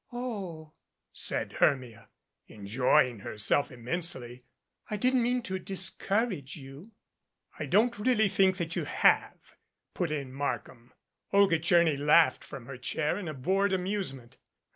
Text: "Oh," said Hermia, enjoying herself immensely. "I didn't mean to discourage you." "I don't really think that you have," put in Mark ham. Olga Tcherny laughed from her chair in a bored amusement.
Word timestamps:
"Oh," 0.11 0.73
said 1.13 1.53
Hermia, 1.59 2.07
enjoying 2.47 3.19
herself 3.19 3.71
immensely. 3.71 4.45
"I 4.89 4.97
didn't 4.97 5.21
mean 5.21 5.43
to 5.43 5.59
discourage 5.59 6.55
you." 6.55 6.89
"I 7.59 7.67
don't 7.67 7.99
really 7.99 8.27
think 8.27 8.57
that 8.57 8.75
you 8.75 8.85
have," 8.85 9.37
put 9.93 10.09
in 10.09 10.33
Mark 10.33 10.65
ham. 10.65 10.91
Olga 11.31 11.59
Tcherny 11.59 11.99
laughed 11.99 12.43
from 12.43 12.65
her 12.65 12.77
chair 12.79 13.15
in 13.19 13.27
a 13.27 13.35
bored 13.35 13.73
amusement. 13.73 14.37